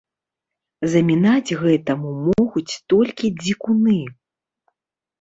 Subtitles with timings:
[0.93, 2.67] Замінаць гэтаму могуць
[2.97, 3.99] толькі дзікуны.